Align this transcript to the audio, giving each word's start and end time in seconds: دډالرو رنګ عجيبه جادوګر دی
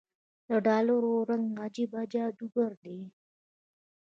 دډالرو 0.65 1.13
رنګ 1.29 1.47
عجيبه 1.65 2.01
جادوګر 2.13 2.71
دی 2.83 2.99